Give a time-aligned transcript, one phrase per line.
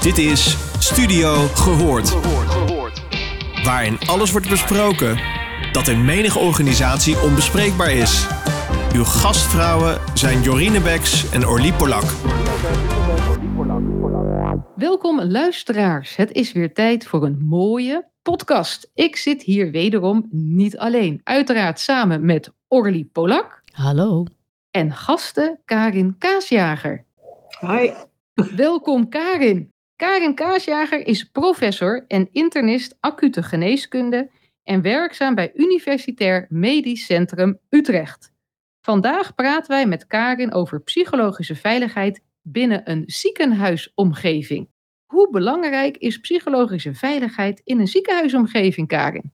[0.00, 2.10] Dit is Studio Gehoord.
[3.64, 5.18] Waarin alles wordt besproken
[5.72, 8.26] dat in menige organisatie onbespreekbaar is.
[8.94, 12.04] Uw gastvrouwen zijn Jorine Beks en Orlie Polak.
[14.76, 16.16] Welkom luisteraars.
[16.16, 18.90] Het is weer tijd voor een mooie podcast.
[18.94, 21.20] Ik zit hier wederom niet alleen.
[21.24, 23.62] Uiteraard samen met Orlie Polak.
[23.72, 24.24] Hallo.
[24.70, 27.04] En gasten Karin Kaasjager.
[27.60, 27.90] Hi.
[28.56, 29.72] Welkom Karin.
[30.00, 34.30] Karin Kaasjager is professor en internist acute geneeskunde
[34.62, 38.32] en werkzaam bij Universitair Medisch Centrum Utrecht.
[38.80, 44.68] Vandaag praten wij met Karin over psychologische veiligheid binnen een ziekenhuisomgeving.
[45.06, 49.32] Hoe belangrijk is psychologische veiligheid in een ziekenhuisomgeving, Karin?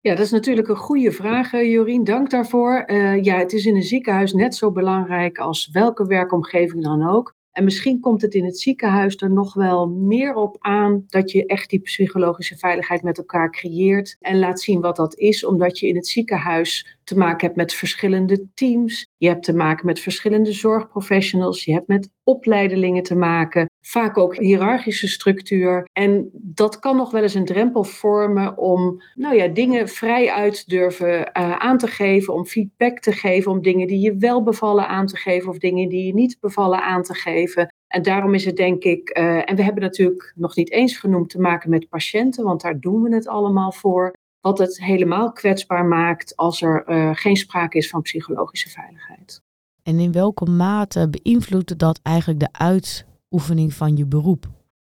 [0.00, 2.04] Ja, dat is natuurlijk een goede vraag, eh, Jorien.
[2.04, 2.84] Dank daarvoor.
[2.86, 7.34] Uh, ja, het is in een ziekenhuis net zo belangrijk als welke werkomgeving dan ook.
[7.54, 11.46] En misschien komt het in het ziekenhuis er nog wel meer op aan dat je
[11.46, 15.88] echt die psychologische veiligheid met elkaar creëert en laat zien wat dat is, omdat je
[15.88, 19.08] in het ziekenhuis te maken hebt met verschillende teams.
[19.16, 21.64] Je hebt te maken met verschillende zorgprofessionals.
[21.64, 23.70] Je hebt met opleidelingen te maken.
[23.80, 25.88] Vaak ook hiërarchische structuur.
[25.92, 30.68] En dat kan nog wel eens een drempel vormen om nou ja, dingen vrij uit
[30.68, 32.34] durven uh, aan te geven.
[32.34, 33.50] Om feedback te geven.
[33.50, 35.48] Om dingen die je wel bevallen aan te geven.
[35.48, 37.74] Of dingen die je niet bevallen aan te geven.
[37.94, 41.30] En daarom is het denk ik, uh, en we hebben natuurlijk nog niet eens genoemd
[41.30, 45.84] te maken met patiënten, want daar doen we het allemaal voor wat het helemaal kwetsbaar
[45.84, 49.42] maakt als er uh, geen sprake is van psychologische veiligheid.
[49.82, 54.46] En in welke mate beïnvloedt dat eigenlijk de uitoefening van je beroep?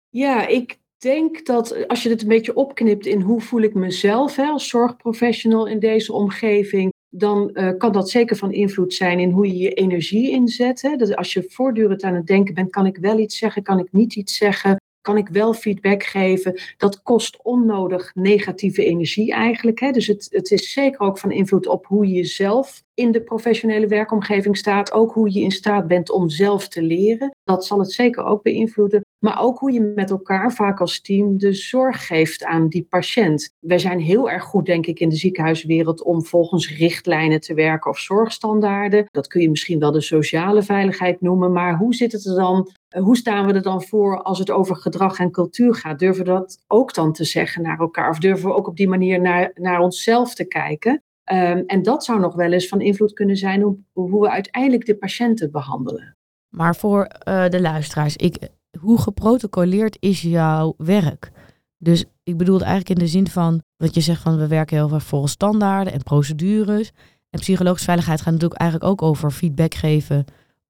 [0.09, 4.35] Ja, ik denk dat als je het een beetje opknipt in hoe voel ik mezelf
[4.35, 9.31] hè, als zorgprofessional in deze omgeving, dan uh, kan dat zeker van invloed zijn in
[9.31, 10.81] hoe je je energie inzet.
[10.81, 10.95] Hè.
[10.95, 13.91] Dat als je voortdurend aan het denken bent, kan ik wel iets zeggen, kan ik
[13.91, 14.77] niet iets zeggen?
[15.09, 16.59] Kan ik wel feedback geven.
[16.77, 19.79] Dat kost onnodig negatieve energie eigenlijk.
[19.79, 19.91] Hè?
[19.91, 23.87] Dus het, het is zeker ook van invloed op hoe je zelf in de professionele
[23.87, 24.91] werkomgeving staat.
[24.91, 27.35] Ook hoe je in staat bent om zelf te leren.
[27.43, 29.05] Dat zal het zeker ook beïnvloeden.
[29.19, 33.53] Maar ook hoe je met elkaar vaak als team de zorg geeft aan die patiënt.
[33.59, 37.91] Wij zijn heel erg goed, denk ik, in de ziekenhuiswereld om volgens richtlijnen te werken
[37.91, 39.05] of zorgstandaarden.
[39.11, 41.51] Dat kun je misschien wel de sociale veiligheid noemen.
[41.51, 44.75] Maar hoe zit het er dan hoe staan we er dan voor als het over
[44.75, 45.99] gedrag en cultuur gaat?
[45.99, 48.09] Durven we dat ook dan te zeggen naar elkaar?
[48.09, 51.03] Of durven we ook op die manier naar, naar onszelf te kijken?
[51.31, 54.85] Um, en dat zou nog wel eens van invloed kunnen zijn op hoe we uiteindelijk
[54.85, 56.17] de patiënten behandelen.
[56.49, 61.31] Maar voor uh, de luisteraars, ik, hoe geprotocoleerd is jouw werk?
[61.77, 64.87] Dus ik bedoel eigenlijk in de zin van dat je zegt van we werken heel
[64.87, 66.91] veel volgens standaarden en procedures.
[67.29, 70.25] En psychologische veiligheid gaat natuurlijk eigenlijk ook over feedback geven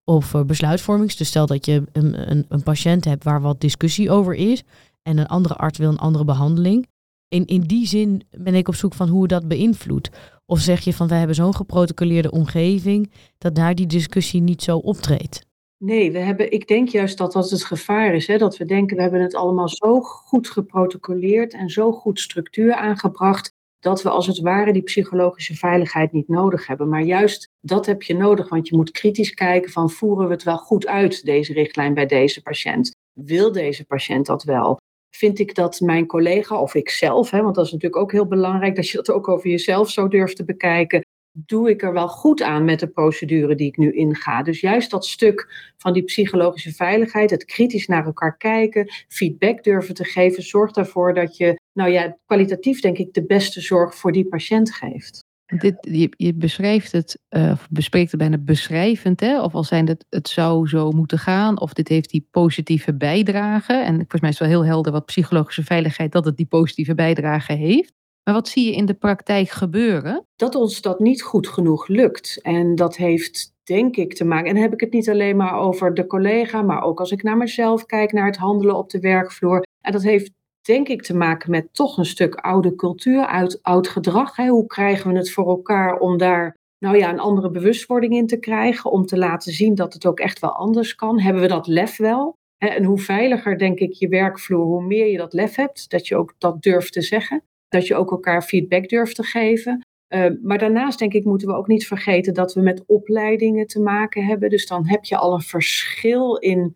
[0.09, 1.13] over besluitvorming.
[1.13, 4.63] Dus stel dat je een, een, een, patiënt hebt waar wat discussie over is
[5.01, 6.87] en een andere arts wil een andere behandeling.
[7.27, 10.09] In, in die zin ben ik op zoek van hoe dat beïnvloedt.
[10.45, 14.77] Of zeg je van wij hebben zo'n geprotocoleerde omgeving dat daar die discussie niet zo
[14.77, 15.47] optreedt.
[15.77, 18.27] Nee, we hebben, ik denk juist dat dat het gevaar is.
[18.27, 18.37] Hè?
[18.37, 23.57] Dat we denken, we hebben het allemaal zo goed geprotocoleerd en zo goed structuur aangebracht
[23.79, 26.89] dat we als het ware die psychologische veiligheid niet nodig hebben.
[26.89, 30.43] Maar juist dat heb je nodig, want je moet kritisch kijken van voeren we het
[30.43, 32.91] wel goed uit, deze richtlijn bij deze patiënt?
[33.13, 34.77] Wil deze patiënt dat wel?
[35.15, 38.75] Vind ik dat mijn collega of ikzelf, hè, want dat is natuurlijk ook heel belangrijk
[38.75, 41.01] dat je dat ook over jezelf zo durft te bekijken,
[41.31, 44.43] doe ik er wel goed aan met de procedure die ik nu inga.
[44.43, 49.95] Dus juist dat stuk van die psychologische veiligheid, het kritisch naar elkaar kijken, feedback durven
[49.95, 54.11] te geven, zorgt ervoor dat je, nou ja, kwalitatief denk ik de beste zorg voor
[54.11, 55.27] die patiënt geeft.
[55.45, 59.41] Dit, je, je beschrijft het, uh, of bespreekt het bijna beschrijvend, hè?
[59.41, 63.73] of al zijn het, het zou zo moeten gaan, of dit heeft die positieve bijdrage.
[63.73, 66.95] En volgens mij is het wel heel helder wat psychologische veiligheid, dat het die positieve
[66.95, 67.93] bijdrage heeft.
[68.23, 70.25] Maar wat zie je in de praktijk gebeuren?
[70.35, 72.39] Dat ons dat niet goed genoeg lukt.
[72.41, 74.47] En dat heeft denk ik te maken.
[74.47, 77.23] En dan heb ik het niet alleen maar over de collega, maar ook als ik
[77.23, 79.63] naar mezelf kijk, naar het handelen op de werkvloer.
[79.81, 80.31] En dat heeft
[80.69, 84.35] denk ik te maken met toch een stuk oude cultuur, oud, oud gedrag.
[84.35, 88.39] Hoe krijgen we het voor elkaar om daar nou ja, een andere bewustwording in te
[88.39, 91.19] krijgen, om te laten zien dat het ook echt wel anders kan?
[91.19, 92.33] Hebben we dat lef wel?
[92.57, 96.15] En hoe veiliger, denk ik, je werkvloer, hoe meer je dat lef hebt, dat je
[96.15, 99.85] ook dat durft te zeggen dat je ook elkaar feedback durft te geven.
[100.09, 103.81] Uh, maar daarnaast denk ik moeten we ook niet vergeten dat we met opleidingen te
[103.81, 104.49] maken hebben.
[104.49, 106.75] Dus dan heb je al een verschil in,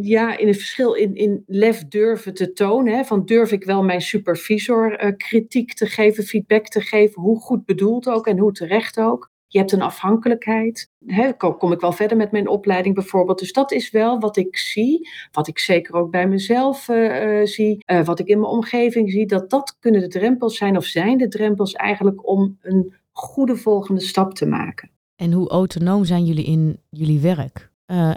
[0.00, 2.96] ja, in een verschil in, in lef durven te tonen.
[2.96, 3.04] Hè?
[3.04, 7.64] Van durf ik wel mijn supervisor uh, kritiek te geven, feedback te geven, hoe goed
[7.64, 9.29] bedoeld ook en hoe terecht ook.
[9.52, 10.90] Je hebt een afhankelijkheid.
[11.06, 13.38] He, kom ik wel verder met mijn opleiding bijvoorbeeld.
[13.38, 15.08] Dus dat is wel wat ik zie.
[15.32, 17.84] Wat ik zeker ook bij mezelf uh, zie.
[17.86, 19.26] Uh, wat ik in mijn omgeving zie.
[19.26, 24.00] Dat dat kunnen de drempels zijn of zijn de drempels eigenlijk om een goede volgende
[24.00, 24.90] stap te maken.
[25.16, 27.70] En hoe autonoom zijn jullie in jullie werk?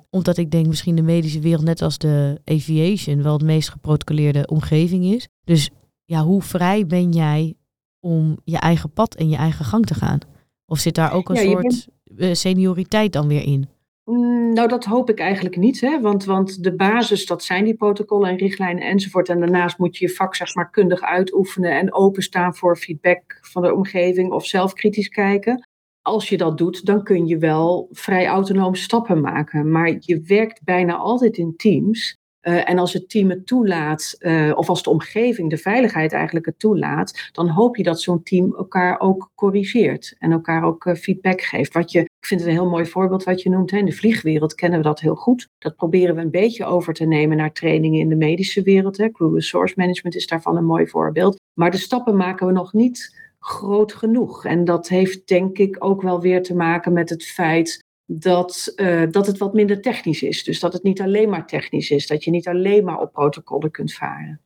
[0.09, 4.47] Omdat ik denk misschien de medische wereld, net als de aviation, wel het meest geprotocoleerde
[4.47, 5.27] omgeving is.
[5.43, 5.69] Dus
[6.05, 7.55] ja, hoe vrij ben jij
[7.99, 10.19] om je eigen pad en je eigen gang te gaan?
[10.65, 12.37] Of zit daar ook een soort bent...
[12.37, 13.69] senioriteit dan weer in?
[14.03, 15.81] Mm, nou, dat hoop ik eigenlijk niet.
[15.81, 16.01] Hè?
[16.01, 19.29] Want, want de basis, dat zijn die protocollen en richtlijnen enzovoort.
[19.29, 23.61] En daarnaast moet je je vak zeg maar kundig uitoefenen en openstaan voor feedback van
[23.61, 25.67] de omgeving of zelf kritisch kijken.
[26.01, 29.71] Als je dat doet, dan kun je wel vrij autonoom stappen maken.
[29.71, 32.17] Maar je werkt bijna altijd in teams.
[32.43, 36.45] Uh, en als het team het toelaat, uh, of als de omgeving, de veiligheid eigenlijk
[36.45, 40.95] het toelaat, dan hoop je dat zo'n team elkaar ook corrigeert en elkaar ook uh,
[40.95, 41.73] feedback geeft.
[41.73, 43.71] Wat je, ik vind het een heel mooi voorbeeld wat je noemt.
[43.71, 43.77] Hè.
[43.77, 45.49] In de vliegwereld kennen we dat heel goed.
[45.57, 48.97] Dat proberen we een beetje over te nemen naar trainingen in de medische wereld.
[48.97, 49.11] Hè.
[49.11, 51.39] Crew resource management is daarvan een mooi voorbeeld.
[51.53, 54.45] Maar de stappen maken we nog niet groot genoeg.
[54.45, 59.11] En dat heeft denk ik ook wel weer te maken met het feit dat, uh,
[59.11, 60.43] dat het wat minder technisch is.
[60.43, 62.07] Dus dat het niet alleen maar technisch is.
[62.07, 64.41] Dat je niet alleen maar op protocollen kunt varen.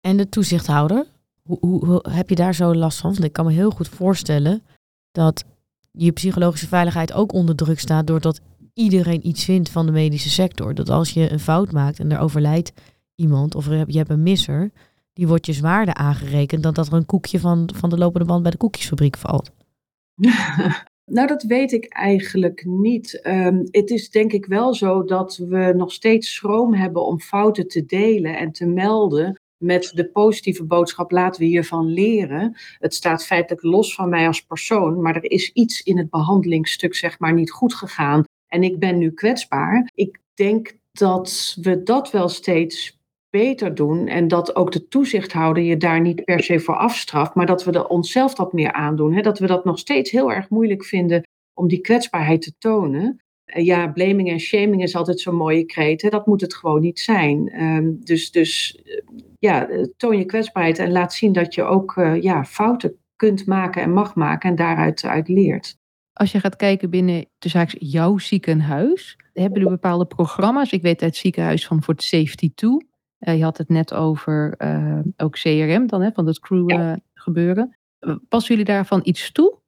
[0.00, 1.06] En de toezichthouder?
[1.42, 3.12] Hoe, hoe, hoe, heb je daar zo last van?
[3.12, 4.62] Want ik kan me heel goed voorstellen
[5.10, 5.44] dat
[5.90, 8.40] je psychologische veiligheid ook onder druk staat doordat
[8.74, 10.74] iedereen iets vindt van de medische sector.
[10.74, 12.72] Dat als je een fout maakt en er overlijdt
[13.14, 14.70] iemand of je hebt een misser,
[15.12, 18.42] die wordt je zwaarder aangerekend dan dat er een koekje van, van de lopende band
[18.42, 19.50] bij de koekjesfabriek valt.
[21.10, 23.20] Nou, dat weet ik eigenlijk niet.
[23.26, 27.68] Um, het is denk ik wel zo dat we nog steeds schroom hebben om fouten
[27.68, 29.40] te delen en te melden.
[29.56, 32.56] Met de positieve boodschap: laten we hiervan leren.
[32.78, 36.94] Het staat feitelijk los van mij als persoon, maar er is iets in het behandelingsstuk,
[36.94, 38.24] zeg maar, niet goed gegaan.
[38.46, 39.90] En ik ben nu kwetsbaar.
[39.94, 42.95] Ik denk dat we dat wel steeds
[43.36, 47.46] beter doen en dat ook de toezichthouder je daar niet per se voor afstraft, maar
[47.46, 49.14] dat we er onszelf dat meer aandoen.
[49.14, 49.20] Hè?
[49.20, 51.22] Dat we dat nog steeds heel erg moeilijk vinden
[51.54, 53.20] om die kwetsbaarheid te tonen.
[53.44, 56.10] Ja, blaming en shaming is altijd zo'n mooie kreet.
[56.10, 57.62] Dat moet het gewoon niet zijn.
[57.62, 59.02] Um, dus, dus eh,
[59.38, 63.92] ja, toon je kwetsbaarheid en laat zien dat je ook ja, fouten kunt maken en
[63.92, 65.76] mag maken en daaruit uit leert.
[66.12, 70.72] Als je gaat kijken binnen de zaak jouw ziekenhuis, hebben jullie bepaalde programma's?
[70.72, 72.78] Ik weet uit het ziekenhuis van Fort Safety 2 uh,
[73.32, 77.76] je had het net over uh, ook CRM dan, hè, van het crew uh, gebeuren.
[78.28, 79.58] Passen jullie daarvan iets toe?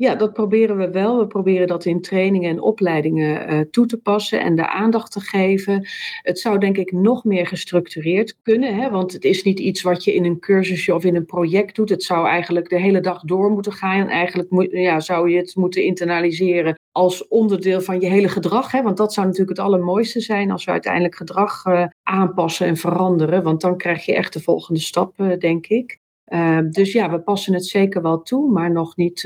[0.00, 1.18] Ja, dat proberen we wel.
[1.18, 5.20] We proberen dat in trainingen en opleidingen uh, toe te passen en de aandacht te
[5.20, 5.88] geven.
[6.22, 8.90] Het zou denk ik nog meer gestructureerd kunnen, hè?
[8.90, 11.88] want het is niet iets wat je in een cursusje of in een project doet.
[11.88, 15.36] Het zou eigenlijk de hele dag door moeten gaan en eigenlijk moet, ja, zou je
[15.36, 18.72] het moeten internaliseren als onderdeel van je hele gedrag.
[18.72, 18.82] Hè?
[18.82, 23.42] Want dat zou natuurlijk het allermooiste zijn als we uiteindelijk gedrag uh, aanpassen en veranderen.
[23.42, 25.99] Want dan krijg je echt de volgende stap, uh, denk ik.
[26.32, 29.20] Uh, dus ja, we passen het zeker wel toe, maar nog niet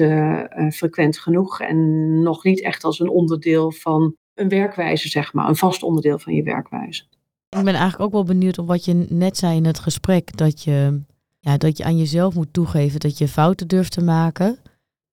[0.70, 1.60] frequent genoeg.
[1.60, 5.48] En nog niet echt als een onderdeel van een werkwijze, zeg maar.
[5.48, 7.04] Een vast onderdeel van je werkwijze.
[7.48, 10.36] Ik ben eigenlijk ook wel benieuwd op wat je net zei in het gesprek.
[10.36, 11.00] Dat je,
[11.38, 14.58] ja, dat je aan jezelf moet toegeven dat je fouten durft te maken.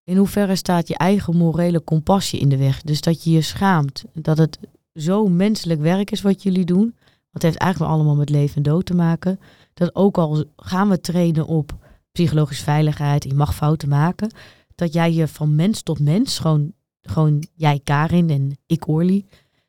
[0.03, 2.81] In hoeverre staat je eigen morele compassie in de weg?
[2.81, 4.03] Dus dat je je schaamt.
[4.13, 4.59] Dat het
[4.94, 6.95] zo menselijk werk is wat jullie doen.
[7.31, 9.40] Dat heeft eigenlijk allemaal met leven en dood te maken.
[9.73, 11.76] Dat ook al gaan we trainen op
[12.11, 14.31] psychologische veiligheid, je mag fouten maken.
[14.76, 19.26] Dat jij je van mens tot mens, gewoon, gewoon jij Karin en ik Orly,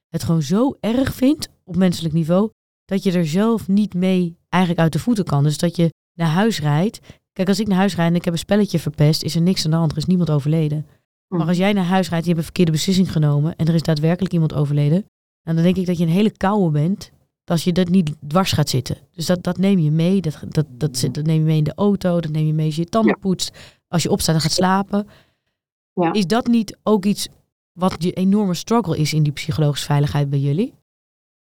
[0.08, 2.50] het gewoon zo erg vindt op menselijk niveau.
[2.84, 5.42] Dat je er zelf niet mee eigenlijk uit de voeten kan.
[5.42, 7.00] Dus dat je naar huis rijdt
[7.32, 9.64] Kijk, als ik naar huis rijd en ik heb een spelletje verpest, is er niks
[9.64, 9.90] aan de hand.
[9.90, 10.86] Er is niemand overleden.
[11.28, 11.48] Maar hm.
[11.48, 14.32] als jij naar huis rijdt, je hebt een verkeerde beslissing genomen en er is daadwerkelijk
[14.32, 15.04] iemand overleden,
[15.42, 17.11] dan denk ik dat je een hele koude bent
[17.44, 18.96] als je dat niet dwars gaat zitten.
[19.12, 20.20] Dus dat, dat neem je mee.
[20.20, 22.20] Dat, dat, dat, dat neem je mee in de auto.
[22.20, 23.58] Dat neem je mee als je je tanden poetst.
[23.88, 25.08] Als je opstaat en gaat slapen.
[25.94, 26.12] Ja.
[26.12, 27.28] Is dat niet ook iets
[27.72, 30.74] wat je enorme struggle is in die psychologische veiligheid bij jullie?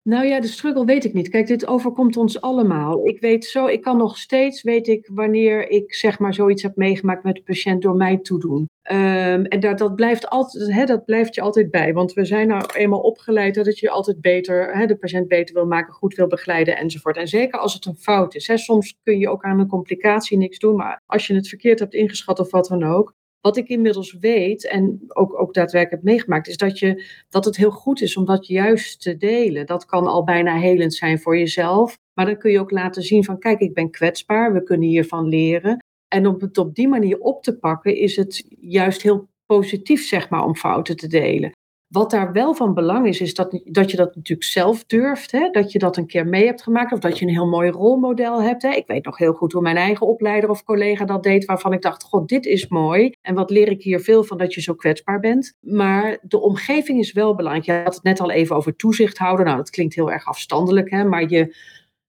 [0.09, 1.29] Nou ja, de struggle weet ik niet.
[1.29, 3.07] Kijk, dit overkomt ons allemaal.
[3.07, 6.77] Ik weet zo, ik kan nog steeds, weet ik, wanneer ik zeg maar zoiets heb
[6.77, 8.69] meegemaakt met de patiënt door mij toedoen.
[8.91, 11.93] Um, en dat, dat, blijft altijd, hè, dat blijft je altijd bij.
[11.93, 15.67] Want we zijn nou eenmaal opgeleid dat je altijd beter, hè, de patiënt beter wil
[15.67, 17.17] maken, goed wil begeleiden enzovoort.
[17.17, 18.47] En zeker als het een fout is.
[18.47, 20.77] Hè, soms kun je ook aan een complicatie niks doen.
[20.77, 24.69] Maar als je het verkeerd hebt ingeschat of wat dan ook, wat ik inmiddels weet
[24.69, 28.25] en ook, ook daadwerkelijk heb meegemaakt, is dat, je, dat het heel goed is om
[28.25, 29.67] dat juist te delen.
[29.67, 31.97] Dat kan al bijna helend zijn voor jezelf.
[32.15, 35.29] Maar dan kun je ook laten zien van kijk, ik ben kwetsbaar, we kunnen hiervan
[35.29, 35.85] leren.
[36.09, 40.31] En om het op die manier op te pakken, is het juist heel positief, zeg
[40.31, 41.53] maar, om fouten te delen.
[41.89, 45.33] Wat daar wel van belang is, is dat, dat je dat natuurlijk zelf durft.
[45.33, 45.51] Hè?
[45.51, 46.93] Dat je dat een keer mee hebt gemaakt.
[46.93, 48.63] Of dat je een heel mooi rolmodel hebt.
[48.63, 48.71] Hè?
[48.71, 51.45] Ik weet nog heel goed hoe mijn eigen opleider of collega dat deed.
[51.45, 53.13] Waarvan ik dacht, god, dit is mooi.
[53.23, 55.57] En wat leer ik hier veel van dat je zo kwetsbaar bent.
[55.61, 57.67] Maar de omgeving is wel belangrijk.
[57.67, 59.45] Je had het net al even over toezicht houden.
[59.45, 60.91] Nou, dat klinkt heel erg afstandelijk.
[60.91, 61.05] Hè?
[61.05, 61.57] Maar je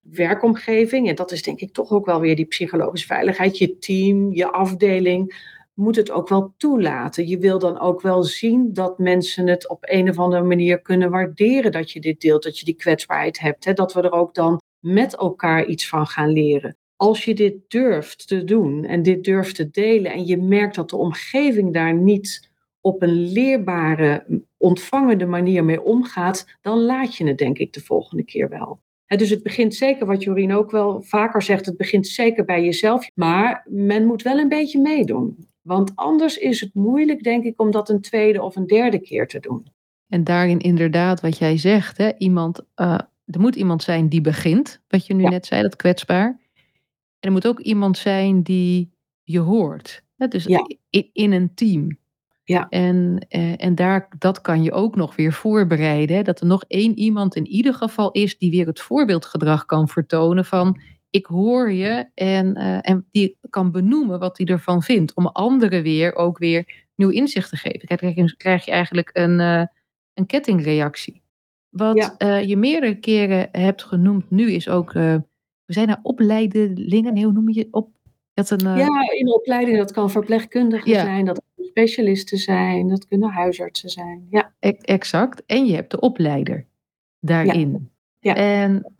[0.01, 3.57] werkomgeving, en dat is denk ik toch ook wel weer die psychologische veiligheid.
[3.57, 7.27] Je team, je afdeling moet het ook wel toelaten.
[7.27, 11.09] Je wil dan ook wel zien dat mensen het op een of andere manier kunnen
[11.09, 13.65] waarderen dat je dit deelt, dat je die kwetsbaarheid hebt.
[13.65, 13.73] Hè?
[13.73, 16.77] Dat we er ook dan met elkaar iets van gaan leren.
[16.95, 20.89] Als je dit durft te doen en dit durft te delen en je merkt dat
[20.89, 22.49] de omgeving daar niet
[22.81, 24.25] op een leerbare,
[24.57, 28.81] ontvangende manier mee omgaat, dan laat je het denk ik de volgende keer wel.
[29.07, 33.09] dus het begint zeker, wat Jorien ook wel vaker zegt, het begint zeker bij jezelf.
[33.15, 35.48] Maar men moet wel een beetje meedoen.
[35.61, 39.27] Want anders is het moeilijk, denk ik, om dat een tweede of een derde keer
[39.27, 39.67] te doen.
[40.07, 44.81] En daarin inderdaad, wat jij zegt, hè, iemand, uh, er moet iemand zijn die begint,
[44.87, 46.27] wat je nu net zei, dat kwetsbaar.
[46.27, 46.35] En
[47.19, 48.91] er moet ook iemand zijn die
[49.23, 50.03] je hoort.
[50.15, 51.97] Hè, dus in, in, een team.
[52.43, 52.69] Ja.
[52.69, 56.15] En, uh, en daar, dat kan je ook nog weer voorbereiden.
[56.15, 59.87] Hè, dat er nog één iemand in ieder geval is die weer het voorbeeldgedrag kan
[59.87, 65.13] vertonen van ik hoor je en, uh, en die kan benoemen wat hij ervan vindt.
[65.13, 67.87] Om anderen weer ook weer nieuw inzicht te geven.
[67.87, 69.63] Kijk, krijg je eigenlijk een, uh,
[70.13, 71.21] een kettingreactie.
[71.69, 72.39] Wat ja.
[72.39, 75.23] uh, je meerdere keren hebt genoemd nu is ook, we
[75.65, 77.89] zijn naar opleidelingen, hoe noem je op?
[78.33, 81.01] Dat een, ja, in de opleiding, dat kan verpleegkundigen ja.
[81.01, 84.27] zijn, dat kunnen specialisten zijn, dat kunnen huisartsen zijn.
[84.29, 84.53] Ja.
[84.59, 85.45] E exact.
[85.45, 86.65] En je hebt de opleider
[87.19, 87.89] daarin.
[88.19, 88.35] Ja.
[88.35, 88.35] ja.
[88.35, 88.93] En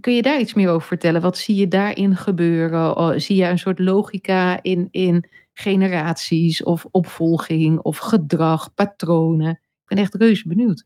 [0.00, 1.20] Kun je daar iets meer over vertellen?
[1.20, 2.96] Wat zie je daarin gebeuren?
[2.96, 9.50] Oh, zie je een soort logica in, in generaties of opvolging of gedrag, patronen?
[9.50, 10.84] Ik ben echt reuze benieuwd.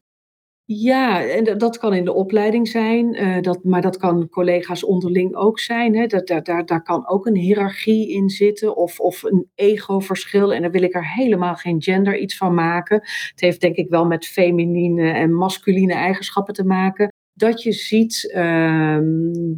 [0.65, 5.35] Ja, en dat kan in de opleiding zijn, uh, dat, maar dat kan collega's onderling
[5.35, 5.97] ook zijn.
[5.97, 6.07] Hè.
[6.07, 10.55] Dat, daar, daar, daar kan ook een hiërarchie in zitten of, of een egoverschil.
[10.55, 12.97] En daar wil ik er helemaal geen gender iets van maken.
[13.31, 18.33] Het heeft denk ik wel met feminine en masculine eigenschappen te maken dat je ziet
[18.37, 18.99] uh,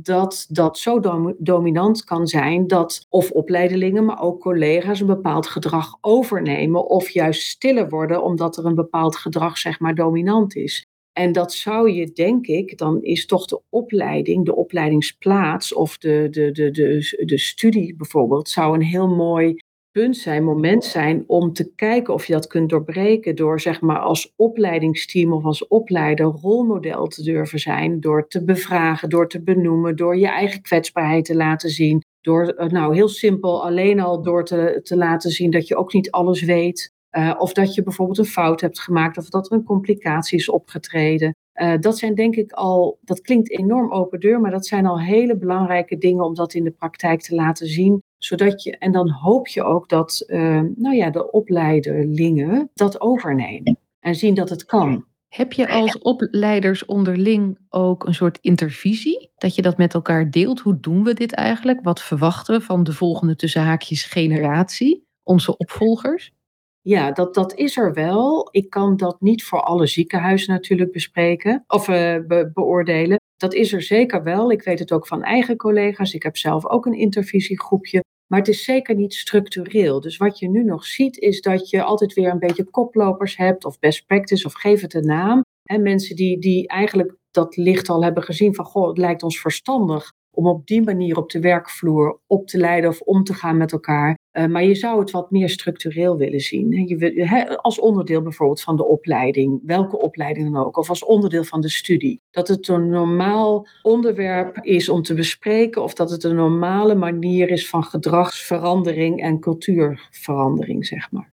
[0.02, 5.46] dat dat zo dom dominant kan zijn dat of opleidelingen, maar ook collega's een bepaald
[5.46, 10.86] gedrag overnemen of juist stiller worden omdat er een bepaald gedrag zeg maar dominant is.
[11.12, 16.26] En dat zou je, denk ik, dan is toch de opleiding, de opleidingsplaats of de,
[16.30, 19.56] de, de, de, de studie bijvoorbeeld, zou een heel mooi
[19.98, 23.98] punt zijn, moment zijn om te kijken of je dat kunt doorbreken door zeg maar
[23.98, 29.96] als opleidingsteam of als opleider rolmodel te durven zijn, door te bevragen, door te benoemen,
[29.96, 34.44] door je eigen kwetsbaarheid te laten zien, door eh, nou heel simpel alleen al door
[34.44, 36.92] te, te laten zien dat je ook niet alles weet.
[37.16, 40.48] Uh, of dat je bijvoorbeeld een fout hebt gemaakt of dat er een complicatie is
[40.48, 41.34] opgetreden.
[41.62, 45.00] Uh, dat zijn denk ik al, dat klinkt enorm open deur, maar dat zijn al
[45.00, 49.10] hele belangrijke dingen om dat in de praktijk te laten zien zodat je, en dan
[49.10, 54.64] hoop je ook dat uh, nou ja, de opleiderlingen dat overnemen en zien dat het
[54.64, 55.06] kan.
[55.28, 59.30] Heb je als opleiders onderling ook een soort intervisie?
[59.36, 60.60] Dat je dat met elkaar deelt?
[60.60, 61.80] Hoe doen we dit eigenlijk?
[61.82, 66.32] Wat verwachten we van de volgende tussen haakjes generatie, onze opvolgers?
[66.80, 68.48] Ja, dat, dat is er wel.
[68.50, 71.94] Ik kan dat niet voor alle ziekenhuizen natuurlijk bespreken of uh,
[72.26, 73.20] be beoordelen.
[73.38, 74.50] Dat is er zeker wel.
[74.50, 76.14] Ik weet het ook van eigen collega's.
[76.14, 78.04] Ik heb zelf ook een intervisiegroepje.
[78.26, 80.00] Maar het is zeker niet structureel.
[80.00, 83.64] Dus wat je nu nog ziet, is dat je altijd weer een beetje koplopers hebt,
[83.64, 85.42] of best practice, of geef het een naam.
[85.62, 89.40] En mensen die, die eigenlijk dat licht al hebben gezien van, goh, het lijkt ons
[89.40, 93.56] verstandig om op die manier op de werkvloer op te leiden of om te gaan
[93.56, 94.18] met elkaar.
[94.32, 96.70] Uh, maar je zou het wat meer structureel willen zien.
[96.70, 101.60] Je, als onderdeel bijvoorbeeld van de opleiding, welke opleiding dan ook, of als onderdeel van
[101.60, 102.20] de studie.
[102.30, 107.50] Dat het een normaal onderwerp is om te bespreken, of dat het een normale manier
[107.50, 111.32] is van gedragsverandering en cultuurverandering, zeg maar.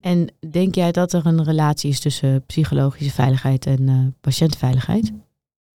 [0.00, 5.12] En denk jij dat er een relatie is tussen psychologische veiligheid en uh, patiëntveiligheid?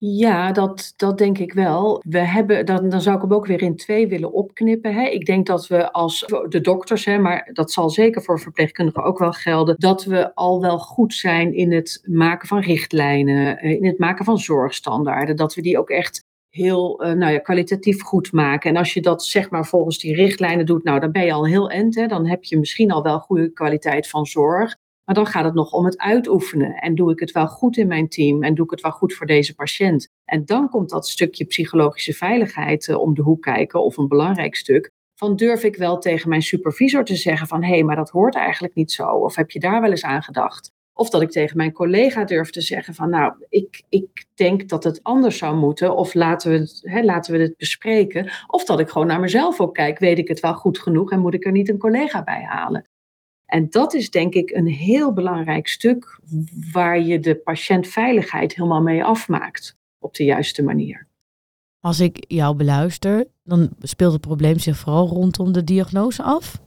[0.02, 2.04] Ja, dat, dat denk ik wel.
[2.08, 4.94] We hebben, dan, dan zou ik hem ook weer in twee willen opknippen.
[4.94, 5.08] Hè.
[5.08, 9.20] Ik denk dat we als de dokters, hè, maar dat zal zeker voor verpleegkundigen ook
[9.20, 13.86] wel gelden, dat we al wel goed zijn in het maken van richtlijnen, eh, in
[13.86, 15.36] het maken van zorgstandaarden.
[15.36, 18.70] Dat we die ook echt heel uh, nou ja, kwalitatief goed maken.
[18.70, 21.46] En als je dat zeg maar volgens die richtlijnen doet, nou dan ben je al
[21.46, 21.96] heel end.
[21.96, 22.08] Hè.
[22.08, 24.76] Dan heb je misschien al wel goede kwaliteit van zorg.
[25.10, 26.76] Maar dan gaat het nog om het uitoefenen.
[26.76, 28.44] En doe ik het wel goed in mijn team?
[28.44, 30.10] En doe ik het wel goed voor deze patiënt?
[30.26, 34.56] En dan komt dat stukje psychologische veiligheid uh, om de hoek kijken, of een belangrijk
[34.56, 34.92] stuk.
[35.16, 38.36] van durf ik wel tegen mijn supervisor te zeggen van hé, hey, maar dat hoort
[38.36, 39.10] eigenlijk niet zo.
[39.10, 40.72] Of heb je daar wel eens aan gedacht?
[40.94, 44.84] Of dat ik tegen mijn collega durf te zeggen van nou, ik, ik denk dat
[44.84, 45.96] het anders zou moeten.
[45.96, 48.32] Of laten we, hè, laten we het bespreken.
[48.48, 50.00] Of dat ik gewoon naar mezelf ook kijk.
[50.00, 52.89] Weet ik het wel goed genoeg en moet ik er niet een collega bij halen?
[53.50, 56.20] En dat is denk ik een heel belangrijk stuk
[56.72, 61.08] waar je de patiëntveiligheid helemaal mee afmaakt op de juiste manier.
[61.80, 66.62] Als ik jou beluister, dan speelt het probleem zich vooral rondom de diagnose af,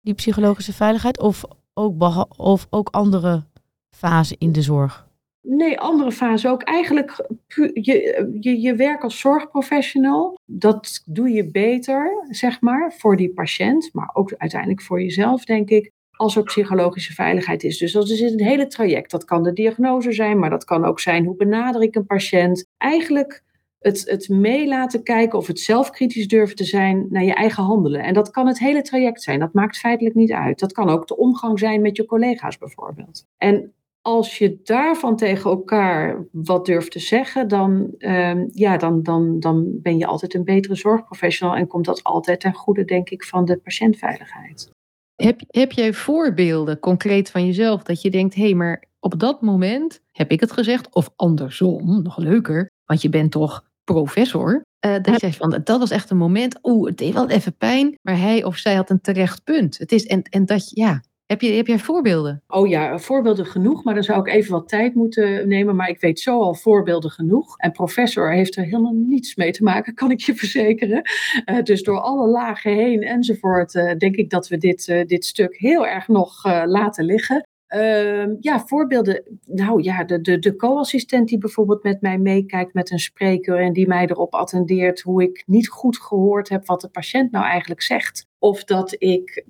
[0.00, 1.44] die psychologische veiligheid, of
[1.74, 3.44] ook, of ook andere
[3.90, 5.06] fasen in de zorg?
[5.40, 6.62] Nee, andere fasen ook.
[6.62, 7.26] Eigenlijk,
[7.72, 13.90] je, je, je werk als zorgprofessional, dat doe je beter, zeg maar, voor die patiënt,
[13.92, 17.78] maar ook uiteindelijk voor jezelf, denk ik, als er psychologische veiligheid is.
[17.78, 19.10] Dus dat is een hele traject.
[19.10, 22.66] Dat kan de diagnose zijn, maar dat kan ook zijn hoe benader ik een patiënt.
[22.76, 23.44] Eigenlijk
[23.78, 28.02] het, het mee laten kijken of het zelfkritisch durven te zijn naar je eigen handelen.
[28.02, 29.40] En dat kan het hele traject zijn.
[29.40, 30.58] Dat maakt feitelijk niet uit.
[30.58, 33.24] Dat kan ook de omgang zijn met je collega's bijvoorbeeld.
[33.36, 39.40] En als je daarvan tegen elkaar wat durft te zeggen, dan, ehm, ja, dan, dan,
[39.40, 43.24] dan ben je altijd een betere zorgprofessional en komt dat altijd ten goede, denk ik,
[43.24, 44.74] van de patiëntveiligheid.
[45.16, 49.42] Heb, heb jij voorbeelden concreet van jezelf dat je denkt, hé, hey, maar op dat
[49.42, 54.64] moment heb ik het gezegd, of andersom, nog leuker, want je bent toch professor.
[54.86, 57.98] Uh, dat je van, dat was echt een moment, oeh, het deed wel even pijn,
[58.02, 59.78] maar hij of zij had een terecht punt.
[59.78, 62.42] Het is, en, en dat, ja, heb, je, heb jij voorbeelden?
[62.48, 65.76] Oh ja, voorbeelden genoeg, maar dan zou ik even wat tijd moeten nemen.
[65.76, 67.58] Maar ik weet zo al voorbeelden genoeg.
[67.58, 71.10] En professor heeft er helemaal niets mee te maken, kan ik je verzekeren.
[71.50, 75.56] Uh, dus door alle lagen heen enzovoort, uh, denk ik dat we dit, dit stuk
[75.56, 77.46] heel erg nog laten liggen.
[77.66, 79.38] Ehm, ja, voorbeelden.
[79.46, 83.72] Nou ja, de, de, de co-assistent die bijvoorbeeld met mij meekijkt met een spreker en
[83.72, 87.82] die mij erop attendeert hoe ik niet goed gehoord heb wat de patiënt nou eigenlijk
[87.82, 88.26] zegt.
[88.38, 89.44] Of dat ik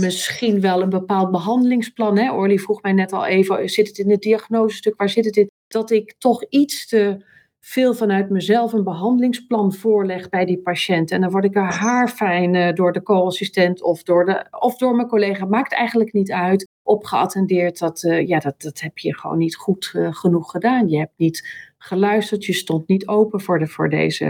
[0.00, 4.10] misschien wel een bepaald behandelingsplan, hè, Orly vroeg mij net al even, zit het in
[4.10, 5.50] het diagnosestuk, waar zit het in?
[5.66, 7.24] Dat ik toch iets te
[7.60, 11.10] veel vanuit mezelf een behandelingsplan voorleg bij die patiënt.
[11.10, 14.96] En dan word ik er haarfijn uh, door de co-assistent of, door de, of door
[14.96, 17.78] mijn collega, maakt eigenlijk niet uit, op geattendeerd.
[17.78, 20.88] Dat, uh, ja, dat, dat heb je gewoon niet goed uh, genoeg gedaan.
[20.88, 24.24] Je hebt niet geluisterd, je stond niet open voor de, voor deze,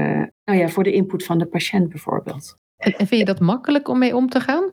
[0.45, 2.59] nou ja, voor de input van de patiënt bijvoorbeeld.
[2.77, 4.73] En vind je dat makkelijk om mee om te gaan?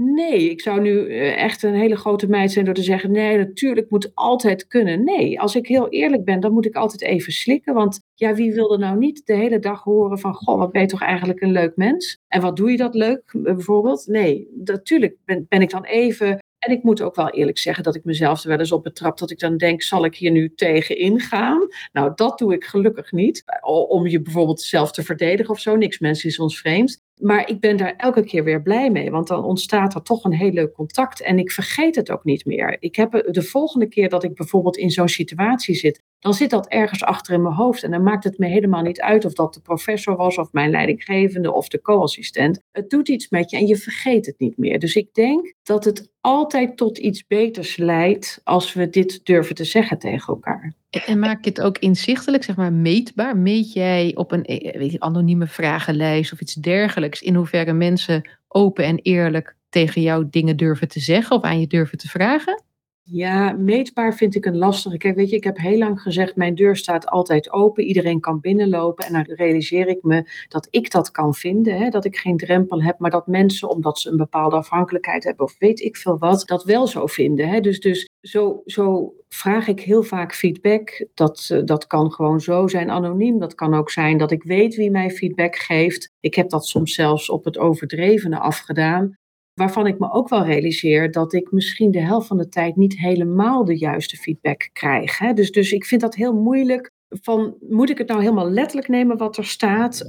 [0.00, 3.38] Nee, ik zou nu eh, echt een hele grote meid zijn door te zeggen: nee,
[3.38, 5.04] natuurlijk moet altijd kunnen.
[5.04, 7.74] Nee, als ik heel eerlijk ben, dan moet ik altijd even slikken.
[7.74, 10.80] Want ja, wie wil er nou niet de hele dag horen van: Goh, wat ben
[10.82, 12.18] je toch eigenlijk een leuk mens?
[12.28, 14.06] En wat doe je dat leuk, eh, bijvoorbeeld?
[14.06, 17.94] Nee, natuurlijk ben, ben ik dan even en ik moet ook wel eerlijk zeggen dat
[17.94, 20.54] ik mezelf er wel eens op betrap dat ik dan denk, zal ik hier nu
[20.54, 21.66] tegen ingaan?
[21.92, 23.44] Nou, dat doe ik gelukkig niet.
[23.88, 25.76] Om je bijvoorbeeld zelf te verdedigen of zo.
[25.76, 27.02] Niks mensen is ons vreemd.
[27.20, 30.32] Maar ik ben daar elke keer weer blij mee, want dan ontstaat er toch een
[30.32, 31.22] heel leuk contact.
[31.22, 32.76] En ik vergeet het ook niet meer.
[32.80, 36.68] Ik heb de volgende keer dat ik bijvoorbeeld in zo'n situatie zit, dan zit dat
[36.68, 37.82] ergens achter in mijn hoofd.
[37.82, 40.70] En dan maakt het me helemaal niet uit of dat de professor was, of mijn
[40.70, 42.60] leidinggevende, of de co-assistent.
[42.72, 44.78] Het doet iets met je en je vergeet het niet meer.
[44.78, 49.64] Dus ik denk dat het altijd tot iets beters leidt als we dit durven te
[49.64, 50.74] zeggen tegen elkaar.
[50.90, 53.36] En maak je het ook inzichtelijk, zeg maar meetbaar?
[53.36, 58.84] Meet jij op een eh, weet anonieme vragenlijst of iets dergelijks in hoeverre mensen open
[58.84, 62.62] en eerlijk tegen jou dingen durven te zeggen of aan je durven te vragen?
[63.10, 64.96] Ja, meetbaar vind ik een lastige.
[64.96, 67.84] Kijk, weet je, ik heb heel lang gezegd, mijn deur staat altijd open.
[67.84, 69.06] Iedereen kan binnenlopen.
[69.06, 71.78] En dan realiseer ik me dat ik dat kan vinden.
[71.78, 71.88] Hè?
[71.88, 75.58] Dat ik geen drempel heb, maar dat mensen, omdat ze een bepaalde afhankelijkheid hebben of
[75.58, 77.48] weet ik veel wat, dat wel zo vinden.
[77.48, 77.60] Hè?
[77.60, 81.06] Dus, dus zo, zo vraag ik heel vaak feedback.
[81.14, 83.38] Dat, uh, dat kan gewoon zo zijn, anoniem.
[83.38, 86.10] Dat kan ook zijn dat ik weet wie mij feedback geeft.
[86.20, 89.16] Ik heb dat soms zelfs op het overdrevene afgedaan
[89.58, 92.98] waarvan ik me ook wel realiseer dat ik misschien de helft van de tijd niet
[92.98, 95.18] helemaal de juiste feedback krijg.
[95.18, 95.32] Hè?
[95.32, 96.90] Dus, dus ik vind dat heel moeilijk.
[97.08, 100.04] Van, moet ik het nou helemaal letterlijk nemen wat er staat?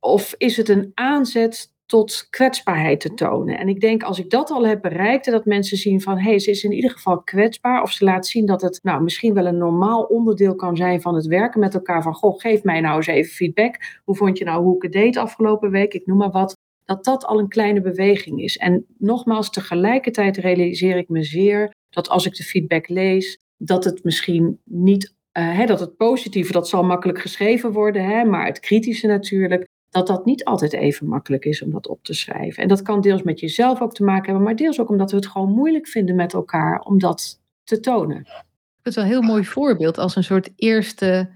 [0.00, 3.58] Of is het een aanzet tot kwetsbaarheid te tonen?
[3.58, 6.38] En ik denk als ik dat al heb bereikt, dat mensen zien van hé, hey,
[6.38, 7.82] ze is in ieder geval kwetsbaar.
[7.82, 11.14] Of ze laat zien dat het nou, misschien wel een normaal onderdeel kan zijn van
[11.14, 12.02] het werken met elkaar.
[12.02, 14.00] Van goh, geef mij nou eens even feedback.
[14.04, 15.94] Hoe vond je nou hoe ik het deed afgelopen week?
[15.94, 16.55] Ik noem maar wat
[16.86, 18.56] dat dat al een kleine beweging is.
[18.56, 24.04] En nogmaals, tegelijkertijd realiseer ik me zeer dat als ik de feedback lees, dat het
[24.04, 28.60] misschien niet, uh, hè, dat het positieve, dat zal makkelijk geschreven worden, hè, maar het
[28.60, 32.62] kritische natuurlijk, dat dat niet altijd even makkelijk is om dat op te schrijven.
[32.62, 35.16] En dat kan deels met jezelf ook te maken hebben, maar deels ook omdat we
[35.16, 38.24] het gewoon moeilijk vinden met elkaar om dat te tonen.
[38.24, 38.44] Dat
[38.82, 41.30] is wel een heel mooi voorbeeld als een soort eerste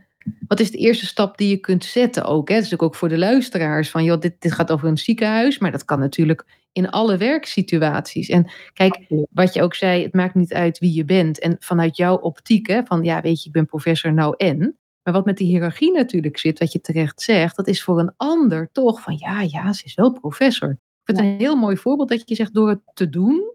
[0.47, 2.49] wat is de eerste stap die je kunt zetten ook?
[2.49, 2.55] Hè?
[2.55, 5.71] Dat is ook voor de luisteraars van, joh, dit, dit gaat over een ziekenhuis, maar
[5.71, 8.29] dat kan natuurlijk in alle werksituaties.
[8.29, 11.39] En kijk, wat je ook zei, het maakt niet uit wie je bent.
[11.39, 14.79] En vanuit jouw optiek, hè, van ja, weet je, ik ben professor nou en.
[15.03, 18.13] Maar wat met die hiërarchie natuurlijk zit, wat je terecht zegt, dat is voor een
[18.17, 20.71] ander toch van ja, ja, ze is wel professor.
[20.71, 23.55] Ik vind het een heel mooi voorbeeld dat je zegt door het te doen,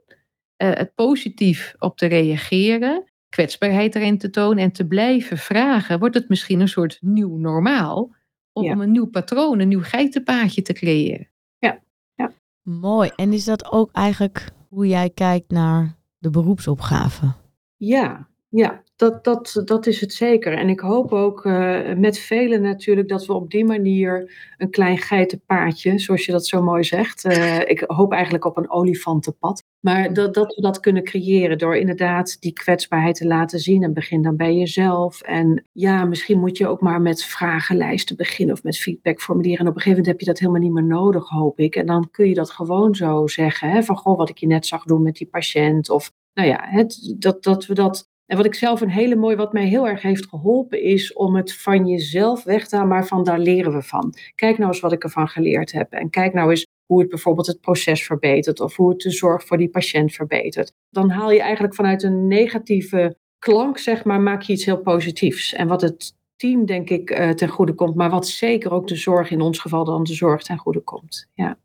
[0.58, 3.04] uh, het positief op te reageren,
[3.36, 8.16] kwetsbaarheid erin te tonen en te blijven vragen, wordt het misschien een soort nieuw normaal
[8.54, 11.28] om een nieuw patroon, een nieuw geitenpaadje te creëren.
[11.58, 11.80] Ja,
[12.16, 12.32] ja.
[12.62, 13.12] Mooi.
[13.16, 17.34] En is dat ook eigenlijk hoe jij kijkt naar de beroepsopgave?
[17.78, 20.54] Ja, ja, dat, dat, dat is het zeker.
[20.54, 24.98] En ik hoop ook uh, met velen natuurlijk dat we op die manier een klein
[24.98, 27.26] geitenpaadje, zoals je dat zo mooi zegt.
[27.26, 29.64] Uh, ik hoop eigenlijk op een olifantenpad.
[29.80, 33.84] Maar dat, dat we dat kunnen creëren door inderdaad die kwetsbaarheid te laten zien.
[33.84, 35.22] En begin dan bij jezelf.
[35.22, 39.60] En ja, misschien moet je ook maar met vragenlijsten beginnen of met feedbackformulieren.
[39.60, 41.76] En op een gegeven moment heb je dat helemaal niet meer nodig, hoop ik.
[41.76, 43.70] En dan kun je dat gewoon zo zeggen.
[43.70, 43.84] Hè?
[43.84, 45.90] Van goh, wat ik je net zag doen met die patiënt.
[45.90, 49.36] Of nou ja, het, dat, dat we dat en wat ik zelf een hele mooi,
[49.36, 53.08] wat mij heel erg heeft geholpen, is om het van jezelf weg te halen, maar
[53.08, 54.14] van daar leren we van.
[54.36, 55.92] Kijk nou eens wat ik ervan geleerd heb.
[55.92, 59.46] En kijk nou eens hoe het bijvoorbeeld het proces verbetert of hoe het de zorg
[59.46, 60.74] voor die patiënt verbetert.
[60.90, 65.54] Dan haal je eigenlijk vanuit een negatieve klank, zeg maar, maak je iets heel positiefs.
[65.54, 68.96] En wat het team, denk ik, uh, ten goede komt, maar wat zeker ook de
[68.96, 71.28] zorg, in ons geval dan de zorg, ten goede komt.
[71.34, 71.58] Ja.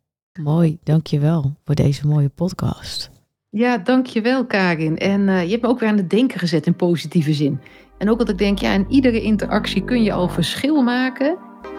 [0.42, 3.19] Mooi, dankjewel voor deze mooie podcast.
[3.52, 4.98] Ja, dankjewel Karin.
[4.98, 7.60] En uh, je hebt me ook weer aan het denken gezet in positieve zin.
[7.98, 11.36] En ook dat ik denk, ja, in iedere interactie kun je al verschil maken.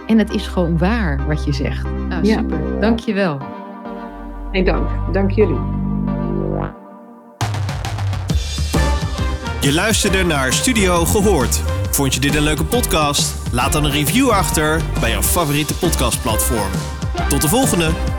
[0.08, 1.84] En het is gewoon waar wat je zegt.
[2.10, 2.38] Nou, ja.
[2.38, 2.80] super.
[2.80, 3.38] Dankjewel.
[4.52, 5.14] Nee, dank.
[5.14, 5.60] Dank jullie.
[9.62, 11.56] Je luisterde naar Studio Gehoord.
[11.92, 13.54] Vond je dit een leuke podcast?
[13.54, 16.72] Laat dan een review achter bij jouw favoriete podcastplatform.
[17.30, 18.11] Tot de volgende!